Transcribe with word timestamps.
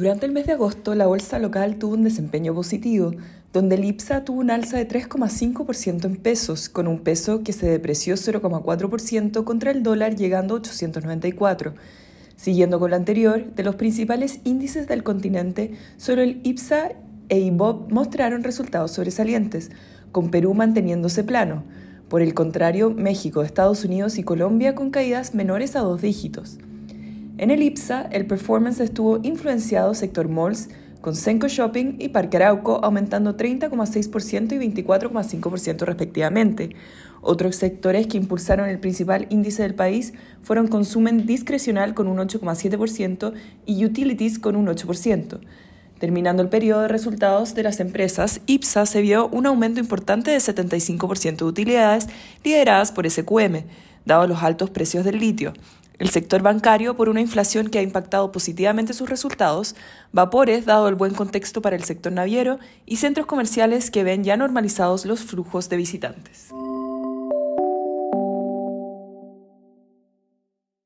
Durante 0.00 0.24
el 0.24 0.32
mes 0.32 0.46
de 0.46 0.54
agosto, 0.54 0.94
la 0.94 1.06
bolsa 1.06 1.38
local 1.38 1.76
tuvo 1.76 1.92
un 1.92 2.04
desempeño 2.04 2.54
positivo, 2.54 3.12
donde 3.52 3.74
el 3.74 3.84
IPSA 3.84 4.24
tuvo 4.24 4.40
un 4.40 4.50
alza 4.50 4.78
de 4.78 4.88
3,5% 4.88 6.06
en 6.06 6.16
pesos, 6.16 6.70
con 6.70 6.88
un 6.88 7.00
peso 7.00 7.42
que 7.42 7.52
se 7.52 7.66
depreció 7.66 8.14
0,4% 8.14 9.44
contra 9.44 9.70
el 9.72 9.82
dólar 9.82 10.16
llegando 10.16 10.54
a 10.54 10.56
894. 10.56 11.74
Siguiendo 12.34 12.80
con 12.80 12.88
lo 12.88 12.96
anterior, 12.96 13.44
de 13.54 13.62
los 13.62 13.74
principales 13.74 14.40
índices 14.44 14.88
del 14.88 15.02
continente, 15.02 15.72
solo 15.98 16.22
el 16.22 16.40
IPSA 16.44 16.92
e 17.28 17.38
IBOB 17.40 17.92
mostraron 17.92 18.42
resultados 18.42 18.92
sobresalientes, 18.92 19.70
con 20.12 20.30
Perú 20.30 20.54
manteniéndose 20.54 21.24
plano. 21.24 21.62
Por 22.08 22.22
el 22.22 22.32
contrario, 22.32 22.90
México, 22.90 23.42
Estados 23.42 23.84
Unidos 23.84 24.16
y 24.16 24.22
Colombia 24.22 24.74
con 24.74 24.88
caídas 24.88 25.34
menores 25.34 25.76
a 25.76 25.80
dos 25.80 26.00
dígitos. 26.00 26.56
En 27.40 27.50
el 27.50 27.62
IPSA, 27.62 28.02
el 28.12 28.26
performance 28.26 28.80
estuvo 28.80 29.18
influenciado 29.22 29.94
sector 29.94 30.28
malls, 30.28 30.68
con 31.00 31.16
Senco 31.16 31.48
Shopping 31.48 31.94
y 31.98 32.10
Parque 32.10 32.36
Arauco 32.36 32.84
aumentando 32.84 33.34
30,6% 33.34 34.52
y 34.52 34.82
24,5% 34.82 35.86
respectivamente. 35.86 36.76
Otros 37.22 37.56
sectores 37.56 38.08
que 38.08 38.18
impulsaron 38.18 38.68
el 38.68 38.78
principal 38.78 39.26
índice 39.30 39.62
del 39.62 39.74
país 39.74 40.12
fueron 40.42 40.68
consumen 40.68 41.24
discrecional 41.24 41.94
con 41.94 42.08
un 42.08 42.18
8,7% 42.18 43.32
y 43.64 43.86
utilities 43.86 44.38
con 44.38 44.54
un 44.54 44.66
8%. 44.66 45.40
Terminando 45.98 46.42
el 46.42 46.50
periodo 46.50 46.82
de 46.82 46.88
resultados 46.88 47.54
de 47.54 47.62
las 47.62 47.80
empresas, 47.80 48.42
IPSA 48.44 48.84
se 48.84 49.00
vio 49.00 49.28
un 49.28 49.46
aumento 49.46 49.80
importante 49.80 50.30
de 50.30 50.36
75% 50.36 51.36
de 51.36 51.44
utilidades 51.44 52.06
lideradas 52.44 52.92
por 52.92 53.08
SQM, 53.08 53.64
dado 54.04 54.26
los 54.26 54.42
altos 54.42 54.70
precios 54.70 55.04
del 55.04 55.18
litio. 55.18 55.52
El 55.98 56.08
sector 56.08 56.40
bancario 56.40 56.96
por 56.96 57.10
una 57.10 57.20
inflación 57.20 57.68
que 57.68 57.78
ha 57.78 57.82
impactado 57.82 58.32
positivamente 58.32 58.94
sus 58.94 59.10
resultados, 59.10 59.76
vapores 60.12 60.64
dado 60.64 60.88
el 60.88 60.94
buen 60.94 61.12
contexto 61.12 61.60
para 61.60 61.76
el 61.76 61.84
sector 61.84 62.10
naviero 62.10 62.58
y 62.86 62.96
centros 62.96 63.26
comerciales 63.26 63.90
que 63.90 64.02
ven 64.02 64.24
ya 64.24 64.38
normalizados 64.38 65.04
los 65.04 65.20
flujos 65.20 65.68
de 65.68 65.76
visitantes. 65.76 66.48